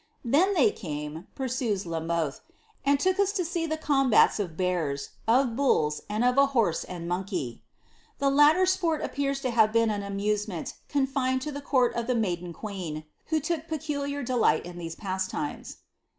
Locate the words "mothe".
1.99-2.39